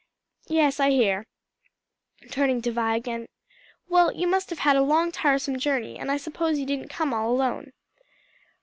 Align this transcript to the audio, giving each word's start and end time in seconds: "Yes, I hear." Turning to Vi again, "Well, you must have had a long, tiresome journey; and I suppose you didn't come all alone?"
"Yes, 0.47 0.79
I 0.79 0.89
hear." 0.89 1.27
Turning 2.31 2.59
to 2.63 2.71
Vi 2.71 2.95
again, 2.95 3.27
"Well, 3.87 4.11
you 4.11 4.25
must 4.25 4.49
have 4.49 4.57
had 4.57 4.75
a 4.75 4.81
long, 4.81 5.11
tiresome 5.11 5.59
journey; 5.59 5.99
and 5.99 6.09
I 6.11 6.17
suppose 6.17 6.57
you 6.57 6.65
didn't 6.65 6.87
come 6.89 7.13
all 7.13 7.29
alone?" 7.31 7.71